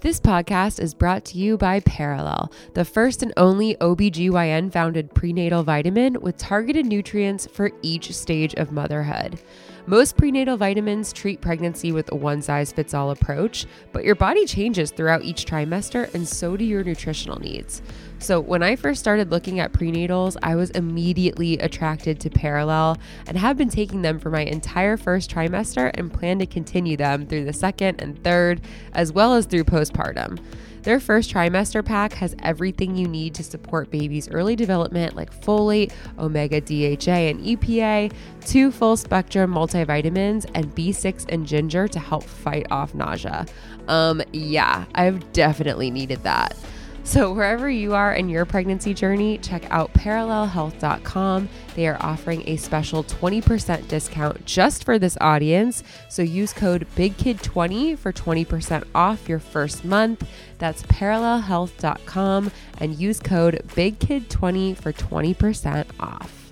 [0.00, 5.62] This podcast is brought to you by Perelel, the first and only OBGYN founded prenatal
[5.62, 9.38] vitamin with targeted nutrients for each stage of motherhood.
[9.84, 14.46] Most prenatal vitamins treat pregnancy with a one size fits all approach, but your body
[14.46, 17.82] changes throughout each trimester, and so do your nutritional needs.
[18.20, 23.38] So, when I first started looking at prenatals, I was immediately attracted to Perelel and
[23.38, 27.46] have been taking them for my entire first trimester and plan to continue them through
[27.46, 28.60] the second and third,
[28.92, 30.38] as well as through postpartum.
[30.82, 35.92] Their first trimester pack has everything you need to support baby's early development, like folate,
[36.18, 38.12] omega DHA and EPA,
[38.44, 43.46] two full spectrum multivitamins, and B6 and ginger to help fight off nausea.
[43.88, 46.54] Um, yeah, I've definitely needed that.
[47.02, 51.48] So, wherever you are in your pregnancy journey, check out perelelhealth.com.
[51.74, 55.82] They are offering a special 20% discount just for this audience.
[56.08, 60.28] So, use code BIGKID20 for 20% off your first month.
[60.58, 66.49] That's perelelhealth.com and use code BIGKID20 for 20% off.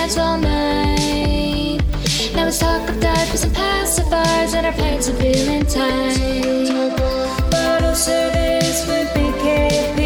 [0.00, 1.78] Dance all night.
[2.34, 6.80] Now it's talk of diapers and pacifiers, and our pants are feeling tight.
[7.50, 9.98] Bottle service with BKP.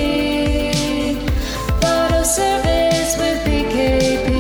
[1.80, 4.30] Bottle service with BKP.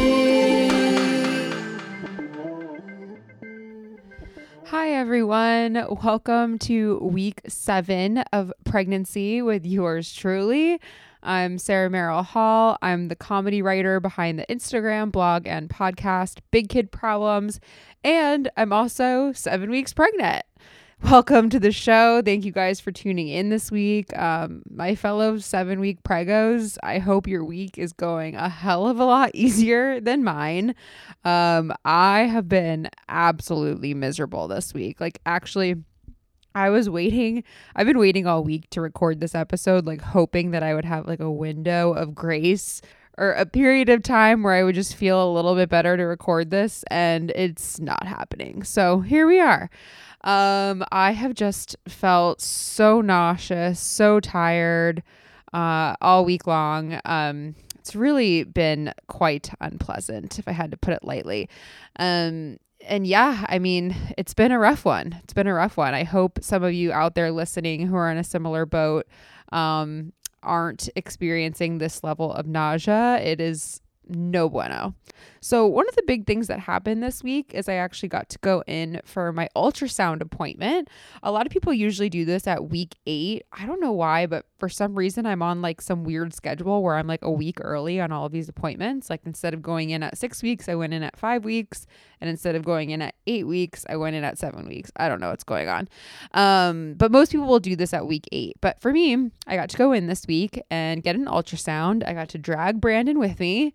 [4.66, 5.86] Hi, everyone.
[6.02, 10.80] Welcome to week seven of pregnancy with yours truly.
[11.26, 12.76] I'm Sarah Merrill Hall.
[12.82, 17.60] I'm the comedy writer behind the Instagram, blog, and podcast Big Kid Problems.
[18.04, 20.44] And I'm also seven weeks pregnant.
[21.02, 22.20] Welcome to the show.
[22.22, 24.14] Thank you guys for tuning in this week.
[24.18, 29.00] Um, my fellow seven week pregos, I hope your week is going a hell of
[29.00, 30.74] a lot easier than mine.
[31.24, 35.00] Um, I have been absolutely miserable this week.
[35.00, 35.76] Like, actually,
[36.54, 37.42] I was waiting.
[37.74, 41.06] I've been waiting all week to record this episode, like hoping that I would have
[41.06, 42.80] like a window of grace
[43.18, 46.02] or a period of time where I would just feel a little bit better to
[46.04, 48.62] record this, and it's not happening.
[48.62, 49.70] So here we are.
[50.22, 55.02] Um, I have just felt so nauseous, so tired,
[55.52, 56.98] uh, all week long.
[57.04, 61.48] Um, it's really been quite unpleasant, if I had to put it lightly.
[61.96, 65.20] Um, and yeah, I mean, it's been a rough one.
[65.24, 65.94] It's been a rough one.
[65.94, 69.06] I hope some of you out there listening who are in a similar boat
[69.52, 70.12] um,
[70.42, 73.20] aren't experiencing this level of nausea.
[73.22, 74.94] It is no bueno.
[75.40, 78.38] So, one of the big things that happened this week is I actually got to
[78.40, 80.88] go in for my ultrasound appointment.
[81.22, 83.44] A lot of people usually do this at week eight.
[83.52, 86.94] I don't know why, but for some reason, I'm on like some weird schedule where
[86.94, 89.10] I'm like a week early on all of these appointments.
[89.10, 91.86] Like, instead of going in at six weeks, I went in at five weeks.
[92.18, 94.90] And instead of going in at eight weeks, I went in at seven weeks.
[94.96, 95.86] I don't know what's going on.
[96.32, 98.56] Um, but most people will do this at week eight.
[98.62, 102.02] But for me, I got to go in this week and get an ultrasound.
[102.08, 103.74] I got to drag Brandon with me.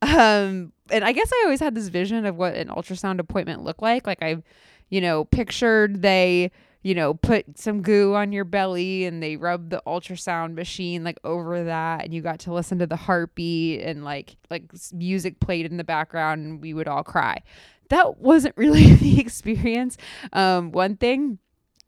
[0.00, 3.82] Um, and I guess I always had this vision of what an ultrasound appointment looked
[3.82, 4.06] like.
[4.06, 4.42] Like I,
[4.88, 6.50] you know, pictured they,
[6.82, 11.18] you know, put some goo on your belly and they rub the ultrasound machine like
[11.24, 15.66] over that and you got to listen to the heartbeat and like like music played
[15.66, 17.42] in the background and we would all cry.
[17.90, 19.98] That wasn't really the experience.
[20.32, 21.38] Um, one thing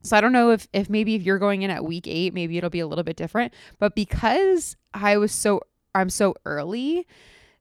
[0.03, 2.59] so I don't know if if maybe if you're going in at week 8, maybe
[2.59, 5.63] it'll be a little bit different, but because I was so
[5.95, 7.07] I'm so early,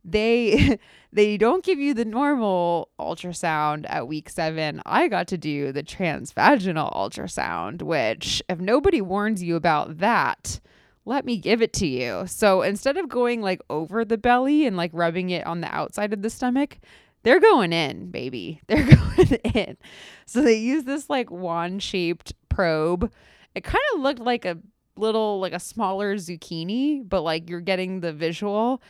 [0.03, 0.78] they
[1.13, 5.84] they don't give you the normal ultrasound at week 7 i got to do the
[5.84, 10.59] transvaginal ultrasound which if nobody warns you about that
[11.06, 12.25] let me give it to you.
[12.28, 16.13] So instead of going like over the belly and like rubbing it on the outside
[16.13, 16.78] of the stomach
[17.23, 18.62] they're going in baby.
[18.68, 19.78] They're going in.
[20.25, 23.12] So they use this like wand shaped probe.
[23.53, 24.57] It kind of looked like a
[24.95, 28.81] little like a smaller zucchini but like you're getting the visual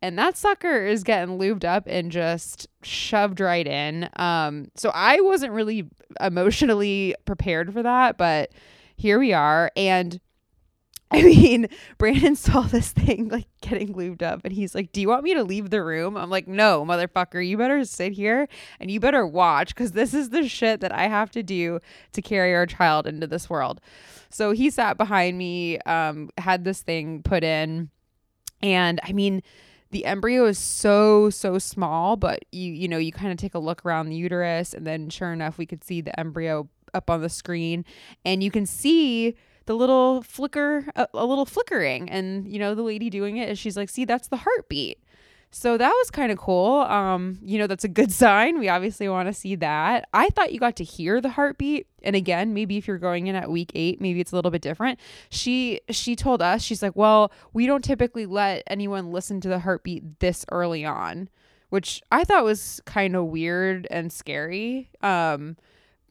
[0.00, 4.08] and that sucker is getting lubed up and just shoved right in.
[4.16, 5.88] Um, so I wasn't really
[6.20, 8.52] emotionally prepared for that, but
[8.96, 9.72] here we are.
[9.76, 10.20] And
[11.10, 15.08] I mean, Brandon saw this thing like getting lubed up and he's like, Do you
[15.08, 16.18] want me to leave the room?
[16.18, 18.46] I'm like, No, motherfucker, you better sit here
[18.78, 21.80] and you better watch because this is the shit that I have to do
[22.12, 23.80] to carry our child into this world.
[24.28, 27.88] So he sat behind me, um, had this thing put in.
[28.60, 29.42] And I mean,
[29.90, 33.58] the embryo is so so small but you you know you kind of take a
[33.58, 37.20] look around the uterus and then sure enough we could see the embryo up on
[37.20, 37.84] the screen
[38.24, 39.34] and you can see
[39.68, 42.08] the little flicker, a, a little flickering.
[42.08, 44.98] And, you know, the lady doing it is she's like, see, that's the heartbeat.
[45.50, 46.80] So that was kind of cool.
[46.82, 48.58] Um, you know, that's a good sign.
[48.58, 50.08] We obviously want to see that.
[50.12, 51.86] I thought you got to hear the heartbeat.
[52.02, 54.62] And again, maybe if you're going in at week 8, maybe it's a little bit
[54.62, 55.00] different.
[55.30, 59.60] She she told us, she's like, "Well, we don't typically let anyone listen to the
[59.60, 61.28] heartbeat this early on."
[61.70, 64.90] Which I thought was kind of weird and scary.
[65.02, 65.56] Um,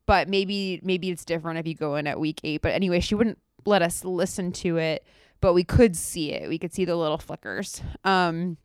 [0.06, 2.62] but maybe maybe it's different if you go in at week 8.
[2.62, 5.06] But anyway, she wouldn't let us listen to it,
[5.42, 6.50] but we could see it.
[6.50, 7.82] We could see the little flickers.
[8.04, 8.58] Um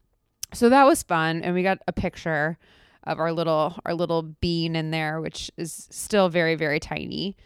[0.53, 2.59] so that was fun and we got a picture
[3.05, 7.37] of our little our little bean in there which is still very very tiny.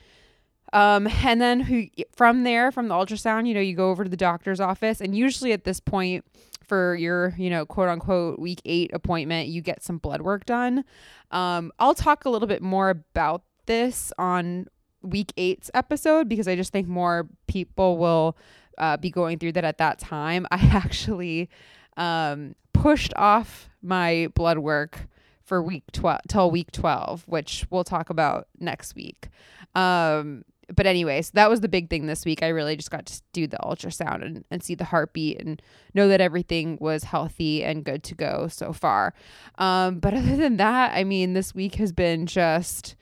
[0.73, 4.11] Um and then who from there from the ultrasound you know you go over to
[4.11, 6.25] the doctor's office and usually at this point
[6.65, 10.85] for your you know quote unquote week 8 appointment you get some blood work done.
[11.31, 14.67] Um I'll talk a little bit more about this on
[15.03, 18.37] week eight's episode because I just think more people will
[18.79, 20.47] uh, be going through that at that time.
[20.51, 21.49] I actually
[21.97, 25.09] um pushed off my blood work
[25.45, 29.29] for week 12 till week 12 which we'll talk about next week
[29.75, 30.45] um
[30.75, 33.47] but anyways that was the big thing this week i really just got to do
[33.47, 35.63] the ultrasound and, and see the heartbeat and
[35.95, 39.15] know that everything was healthy and good to go so far
[39.59, 42.97] um but other than that i mean this week has been just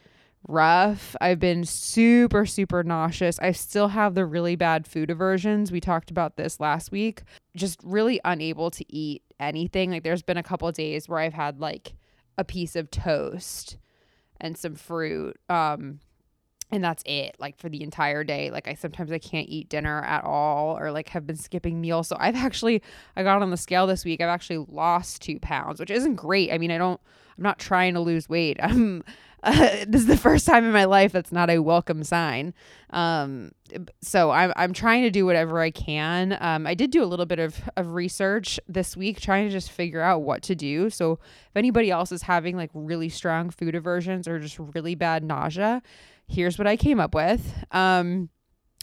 [0.49, 1.17] rough.
[1.21, 3.39] I've been super, super nauseous.
[3.41, 5.73] I still have the really bad food aversions.
[5.73, 7.23] We talked about this last week.
[7.57, 9.91] Just really unable to eat anything.
[9.91, 11.95] Like there's been a couple days where I've had like
[12.39, 13.79] a piece of toast
[14.41, 15.39] and some fruit.
[15.49, 16.01] Um
[16.71, 20.03] and that's it like for the entire day like i sometimes i can't eat dinner
[20.03, 22.83] at all or like have been skipping meals so i've actually
[23.17, 26.51] i got on the scale this week i've actually lost two pounds which isn't great
[26.51, 27.01] i mean i don't
[27.37, 29.05] i'm not trying to lose weight i'm
[29.45, 32.55] uh, this is the first time in my life that's not a welcome sign.
[32.91, 33.53] Um,
[34.01, 36.37] so I'm I'm trying to do whatever I can.
[36.41, 39.71] Um, I did do a little bit of of research this week, trying to just
[39.71, 40.91] figure out what to do.
[40.91, 45.23] So if anybody else is having like really strong food aversions or just really bad
[45.23, 45.83] nausea,
[46.27, 47.55] here's what I came up with.
[47.71, 48.31] Um,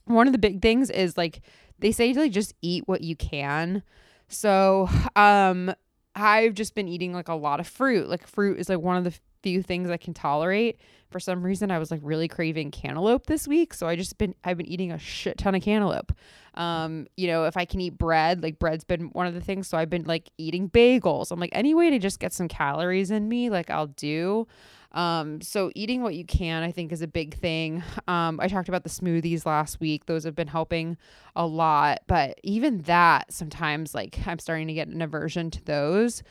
[0.05, 1.41] one of the big things is like
[1.79, 3.83] they say to like just eat what you can.
[4.27, 5.73] So um,
[6.15, 8.07] I've just been eating like a lot of fruit.
[8.07, 10.79] Like fruit is like one of the few things I can tolerate.
[11.09, 14.33] For some reason, I was like really craving cantaloupe this week, so I just been
[14.43, 16.13] I've been eating a shit ton of cantaloupe.
[16.53, 19.67] Um, you know, if I can eat bread, like bread's been one of the things,
[19.67, 21.31] so I've been like eating bagels.
[21.31, 24.47] I'm like any way to just get some calories in me, like I'll do.
[24.93, 27.81] Um, so eating what you can, I think, is a big thing.
[28.07, 30.97] Um, I talked about the smoothies last week; those have been helping
[31.35, 31.99] a lot.
[32.07, 36.23] But even that, sometimes, like I'm starting to get an aversion to those.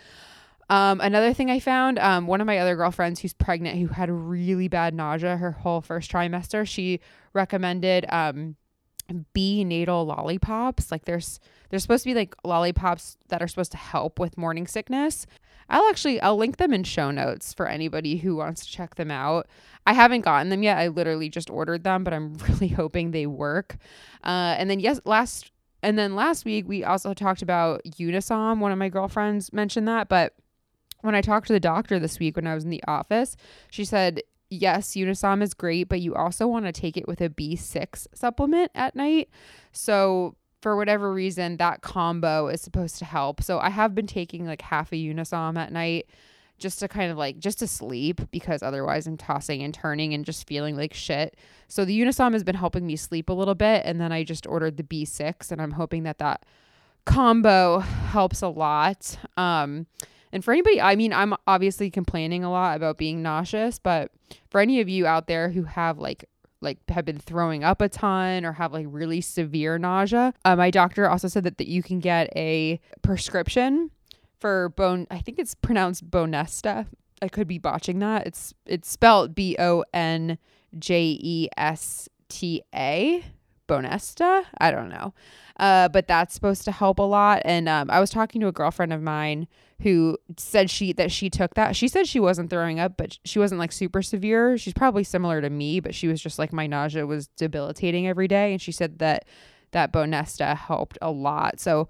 [0.71, 4.09] Um, another thing I found, um, one of my other girlfriends who's pregnant, who had
[4.09, 7.01] really bad nausea her whole first trimester, she
[7.33, 8.55] recommended um,
[9.33, 10.93] B natal lollipops.
[10.93, 14.69] Like there's there's supposed to be like lollipops that are supposed to help with morning
[14.69, 15.27] sickness.
[15.69, 19.11] I'll actually I'll link them in show notes for anybody who wants to check them
[19.11, 19.49] out.
[19.87, 20.79] I haven't gotten them yet.
[20.79, 23.77] I literally just ordered them, but I'm really hoping they work.
[24.23, 25.51] Uh, and then yes, last
[25.83, 28.61] and then last week we also talked about Unisom.
[28.61, 30.35] One of my girlfriends mentioned that, but
[31.03, 33.37] when I talked to the doctor this week when I was in the office,
[33.71, 37.31] she said, yes, Unisom is great, but you also want to take it with a
[37.31, 39.31] B6 supplement at night.
[39.73, 43.43] So, for whatever reason, that combo is supposed to help.
[43.43, 46.11] So, I have been taking like half a Unisom at night
[46.59, 50.27] just to kind of like just to sleep because otherwise I'm tossing and turning and
[50.27, 51.37] just feeling like shit.
[51.69, 53.83] So, the Unisom has been helping me sleep a little bit.
[53.87, 56.45] And then I just ordered the B6 and I'm hoping that that
[57.07, 59.17] combo helps a lot.
[59.37, 59.87] Um,
[60.33, 64.11] and for anybody, I mean, I'm obviously complaining a lot about being nauseous, but
[64.51, 66.25] for any of you out there who have like
[66.63, 70.71] like have been throwing up a ton or have like really severe nausea, uh, my
[70.71, 73.91] doctor also said that, that you can get a prescription
[74.39, 75.07] for bone.
[75.11, 76.87] I think it's pronounced Bonesta.
[77.23, 78.27] I could be botching that.
[78.27, 80.39] It's it's spelled B O N
[80.79, 83.25] J E S T A.
[83.71, 84.45] Bonesta.
[84.59, 85.15] I don't know.
[85.59, 87.43] Uh, but that's supposed to help a lot.
[87.45, 89.47] And um, I was talking to a girlfriend of mine
[89.83, 91.77] who said she that she took that.
[91.77, 94.59] She said she wasn't throwing up, but she wasn't like super severe.
[94.59, 98.29] She's probably similar to me, but she was just like my nausea was debilitating every
[98.29, 99.27] day, and she said that
[99.73, 101.61] that Bonesta helped a lot.
[101.61, 101.89] So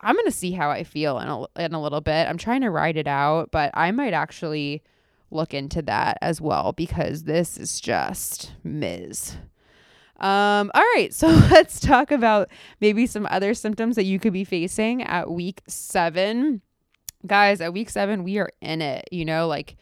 [0.00, 2.28] I'm gonna see how I feel in a, in a little bit.
[2.28, 4.82] I'm trying to ride it out, but I might actually
[5.30, 9.36] look into that as well because this is just Ms.
[10.18, 14.44] Um, all right, so let's talk about maybe some other symptoms that you could be
[14.44, 16.62] facing at week seven.
[17.26, 19.76] Guys, at week seven, we are in it, you know, like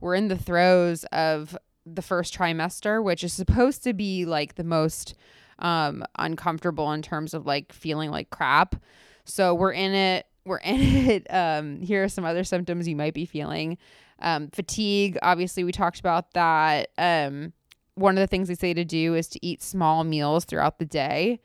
[0.00, 1.56] we're in the throes of
[1.86, 5.14] the first trimester, which is supposed to be like the most
[5.58, 8.76] um, uncomfortable in terms of like feeling like crap.
[9.24, 10.26] So we're in it.
[10.44, 11.26] We're in it.
[11.30, 13.78] Um, here are some other symptoms you might be feeling.
[14.20, 15.18] Um, fatigue.
[15.22, 16.90] Obviously, we talked about that.
[16.98, 17.52] Um,
[18.00, 20.84] one of the things they say to do is to eat small meals throughout the
[20.84, 21.40] day.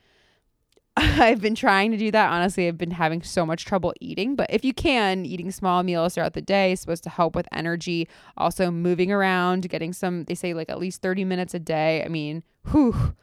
[0.98, 2.32] I've been trying to do that.
[2.32, 6.16] Honestly, I've been having so much trouble eating, but if you can, eating small meals
[6.16, 8.08] throughout the day is supposed to help with energy.
[8.38, 12.04] Also, moving around, getting some, they say like at least 30 minutes a day.
[12.04, 13.16] I mean, whew,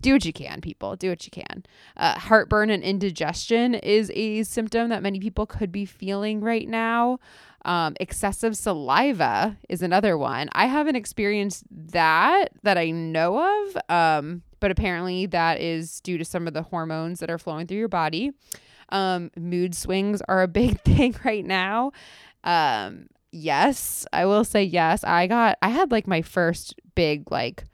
[0.00, 0.96] do what you can, people.
[0.96, 1.64] Do what you can.
[1.96, 7.18] Uh, heartburn and indigestion is a symptom that many people could be feeling right now.
[7.64, 10.48] Um, excessive saliva is another one.
[10.52, 13.76] I haven't experienced that that I know of.
[13.88, 17.78] Um, but apparently that is due to some of the hormones that are flowing through
[17.78, 18.32] your body.
[18.90, 21.92] Um, mood swings are a big thing right now.
[22.44, 25.02] Um, yes, I will say yes.
[25.02, 27.64] I got, I had like my first big, like,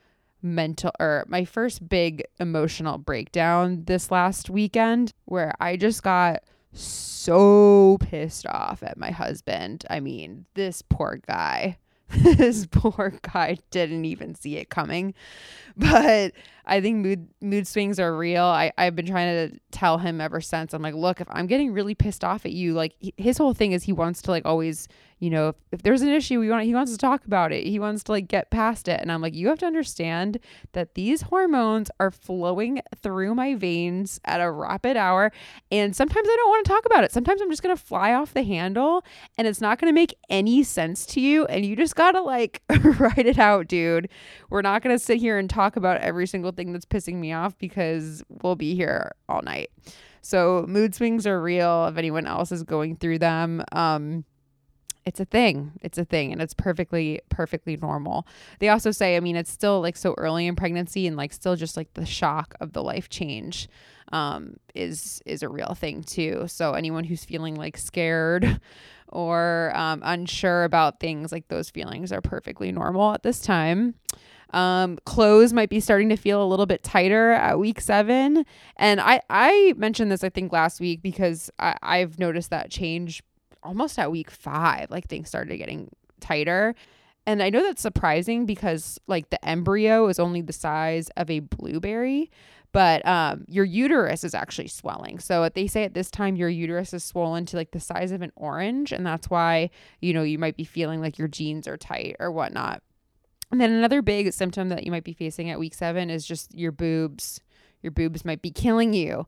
[0.43, 7.99] mental or my first big emotional breakdown this last weekend where I just got so
[8.01, 9.85] pissed off at my husband.
[9.91, 11.79] I mean, this poor guy.
[12.09, 15.13] this poor guy didn't even see it coming.
[15.77, 16.33] But
[16.65, 18.45] I think mood mood swings are real.
[18.45, 20.73] I, I've been trying to tell him ever since.
[20.73, 23.73] I'm like, look, if I'm getting really pissed off at you, like his whole thing
[23.73, 24.87] is he wants to like always,
[25.19, 27.67] you know, if, if there's an issue, we want he wants to talk about it.
[27.67, 29.01] He wants to like get past it.
[29.01, 30.39] And I'm like, you have to understand
[30.73, 35.33] that these hormones are flowing through my veins at a rapid hour.
[35.73, 37.13] And sometimes I don't want to talk about it.
[37.13, 39.05] Sometimes I'm just gonna fly off the handle
[39.39, 41.47] and it's not gonna make any sense to you.
[41.47, 42.63] And you just gotta like
[42.99, 44.11] write it out, dude.
[44.51, 47.57] We're not gonna sit here and talk about every single thing that's pissing me off
[47.57, 49.71] because we'll be here all night.
[50.21, 53.65] So mood swings are real if anyone else is going through them.
[53.73, 54.27] Um
[55.07, 55.73] it's a thing.
[55.81, 58.27] It's a thing and it's perfectly perfectly normal.
[58.59, 61.55] They also say, I mean, it's still like so early in pregnancy and like still
[61.55, 63.69] just like the shock of the life change
[64.13, 66.45] um is is a real thing too.
[66.49, 68.61] So anyone who's feeling like scared
[69.09, 73.95] or um, unsure about things like those feelings are perfectly normal at this time.
[74.51, 78.45] Um, clothes might be starting to feel a little bit tighter at week seven.
[78.77, 83.23] And I, I mentioned this, I think, last week because I, I've noticed that change
[83.67, 84.91] almost at week five.
[84.91, 86.75] Like things started getting tighter.
[87.27, 91.41] And I know that's surprising because like the embryo is only the size of a
[91.41, 92.31] blueberry,
[92.73, 95.19] but um, your uterus is actually swelling.
[95.19, 98.23] So they say at this time your uterus is swollen to like the size of
[98.23, 99.71] an orange, and that's why
[100.01, 102.83] you know you might be feeling like your jeans are tight or whatnot.
[103.51, 106.55] And then another big symptom that you might be facing at week seven is just
[106.55, 107.41] your boobs.
[107.83, 109.27] Your boobs might be killing you.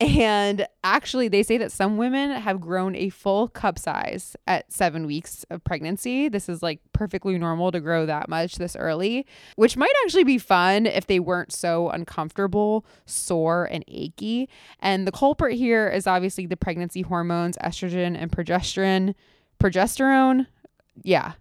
[0.00, 5.06] And actually, they say that some women have grown a full cup size at seven
[5.06, 6.28] weeks of pregnancy.
[6.28, 9.26] This is like perfectly normal to grow that much this early,
[9.56, 14.48] which might actually be fun if they weren't so uncomfortable, sore, and achy.
[14.78, 19.16] And the culprit here is obviously the pregnancy hormones, estrogen and progesterone.
[19.58, 20.46] Progesterone?
[21.02, 21.32] Yeah,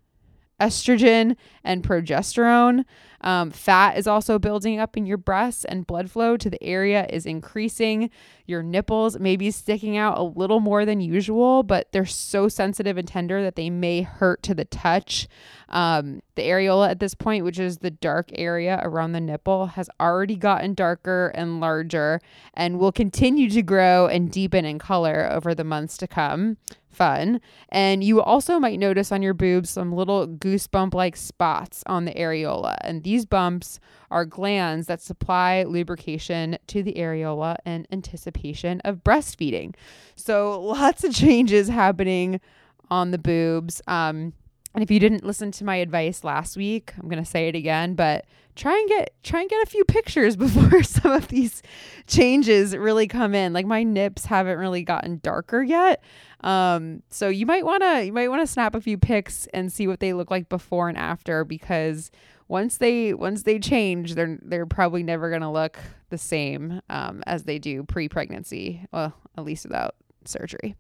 [0.60, 2.86] estrogen and progesterone.
[3.22, 7.08] Um, fat is also building up in your breasts, and blood flow to the area
[7.10, 8.12] is increasing.
[8.46, 12.98] Your nipples may be sticking out a little more than usual, but they're so sensitive
[12.98, 15.28] and tender that they may hurt to the touch.
[15.70, 19.90] Um, the areola at this point, which is the dark area around the nipple, has
[20.00, 22.22] already gotten darker and larger
[22.54, 26.58] and will continue to grow and deepen in color over the months to come
[26.98, 27.40] fun.
[27.70, 32.14] And you also might notice on your boobs some little goosebump like spots on the
[32.14, 32.76] areola.
[32.82, 39.76] And these bumps are glands that supply lubrication to the areola in anticipation of breastfeeding.
[40.16, 42.42] So lots of changes happening
[42.90, 43.82] on the boobs.
[43.88, 44.34] Um,
[44.78, 47.56] and if you didn't listen to my advice last week, I'm going to say it
[47.56, 51.64] again, but try and get try and get a few pictures before some of these
[52.06, 53.54] changes really come in.
[53.54, 56.04] Like my nips haven't really gotten darker yet.
[56.42, 59.74] Um, so you might want to you might want to snap a few pics and
[59.74, 62.12] see what they look like before and after because
[62.48, 65.80] once they once they change, they're they're probably never going to look
[66.12, 68.86] the same um, as they do pre-pregnancy.
[68.94, 70.76] Well, at least without surgery.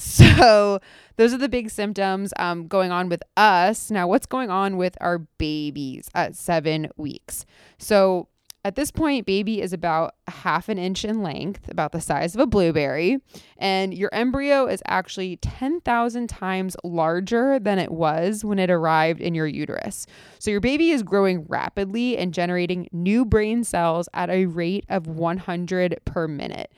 [0.00, 0.80] So
[1.16, 3.90] those are the big symptoms um, going on with us.
[3.90, 7.44] Now, what's going on with our babies at seven weeks?
[7.78, 8.28] So
[8.62, 12.42] at this point, baby is about half an inch in length, about the size of
[12.42, 13.18] a blueberry,
[13.56, 19.34] and your embryo is actually 10,000 times larger than it was when it arrived in
[19.34, 20.06] your uterus.
[20.38, 25.06] So your baby is growing rapidly and generating new brain cells at a rate of
[25.06, 26.70] 100 per minute.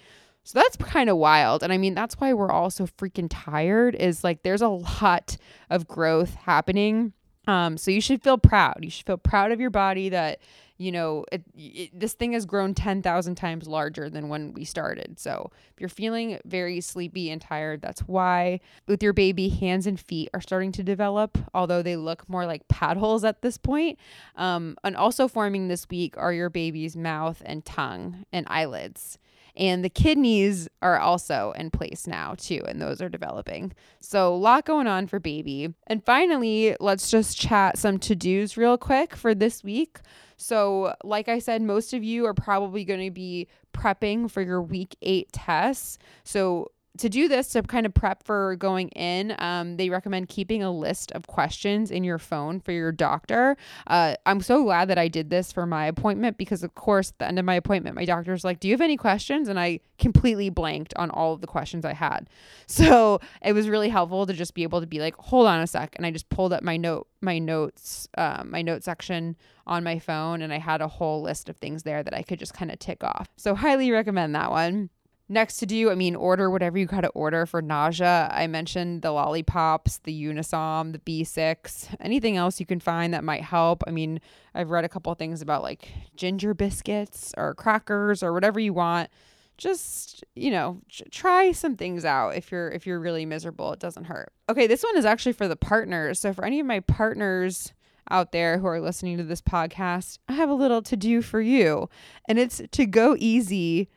[0.44, 1.62] So that's kind of wild.
[1.62, 5.37] And I mean, that's why we're all so freaking tired is like there's a lot
[5.70, 7.12] of growth happening
[7.49, 8.78] Um, so you should feel proud.
[8.82, 10.40] You should feel proud of your body that
[10.78, 15.20] you know, it, it, this thing has grown 10,000 times larger than when we started.
[15.20, 18.58] So if you're feeling very sleepy and tired, that's why.
[18.88, 22.66] With your baby, hands and feet are starting to develop, although they look more like
[22.68, 23.99] paddles at this point.
[24.34, 29.18] Um, and also forming this week are your baby's mouth and tongue and eyelids.
[29.56, 33.73] And the kidneys are also in place now, too, and those are developing.
[34.00, 35.75] So, a lot going on for baby.
[35.87, 39.99] And finally, let's just chat some to dos real quick for this week.
[40.38, 44.62] So, like I said, most of you are probably going to be prepping for your
[44.62, 45.99] week eight tests.
[46.25, 50.62] So, to do this to kind of prep for going in um, they recommend keeping
[50.62, 53.56] a list of questions in your phone for your doctor.
[53.87, 57.18] Uh, i'm so glad that i did this for my appointment because of course at
[57.18, 59.49] the end of my appointment my doctor's like do you have any questions?
[59.49, 62.28] And i completely blanked on all of the questions i had.
[62.66, 65.66] So it was really helpful to just be able to be like hold on a
[65.66, 69.84] sec and i just pulled up my note my notes um, my note section on
[69.84, 72.54] my phone and i had a whole list of things there that i could just
[72.54, 73.28] kind of tick off.
[73.37, 74.90] So highly recommend that one
[75.33, 78.31] next to do, I mean, order whatever you got to order for nausea.
[78.33, 83.43] I mentioned the lollipops, the Unisom, the B6, anything else you can find that might
[83.43, 83.83] help.
[83.87, 84.21] I mean,
[84.55, 89.11] I've read a couple things about like ginger biscuits or crackers or whatever you want.
[89.59, 93.73] Just, you know, try some things out if you're if you're really miserable.
[93.73, 94.33] It doesn't hurt.
[94.49, 96.19] Okay, this one is actually for the partners.
[96.19, 97.73] So for any of my partners
[98.11, 101.41] out there who are listening to this podcast, I have a little to do for
[101.41, 101.89] you.
[102.29, 103.89] And it's to go easy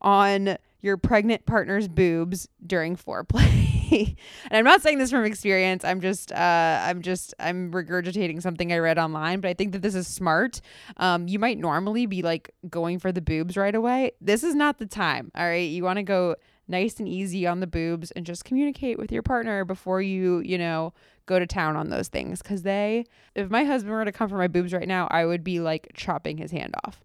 [0.00, 3.68] on your pregnant partner's boobs during foreplay.
[4.50, 5.84] and I'm not saying this from experience.
[5.84, 9.82] I'm just uh I'm just I'm regurgitating something I read online, but I think that
[9.82, 10.60] this is smart.
[10.96, 14.12] Um you might normally be like going for the boobs right away.
[14.20, 15.30] This is not the time.
[15.34, 15.68] All right?
[15.68, 16.36] You want to go
[16.68, 20.58] nice and easy on the boobs and just communicate with your partner before you, you
[20.58, 20.92] know,
[21.24, 23.04] go to town on those things cuz they
[23.34, 25.88] if my husband were to come for my boobs right now, I would be like
[25.94, 27.02] chopping his hand off.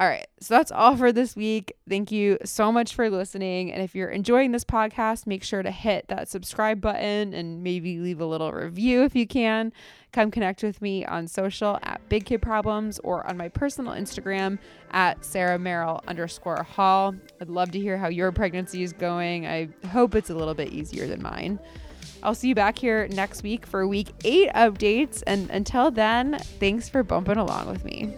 [0.00, 0.26] All right.
[0.40, 1.74] So that's all for this week.
[1.88, 3.70] Thank you so much for listening.
[3.72, 7.98] And if you're enjoying this podcast, make sure to hit that subscribe button and maybe
[7.98, 9.72] leave a little review if you can.
[10.12, 14.58] Come connect with me on social at Big Kid Problems or on my personal Instagram
[14.90, 17.14] at Sarah Merrill underscore Hall.
[17.40, 19.46] I'd love to hear how your pregnancy is going.
[19.46, 21.60] I hope it's a little bit easier than mine.
[22.24, 25.22] I'll see you back here next week for week eight updates.
[25.26, 28.12] And until then, thanks for bumping along with me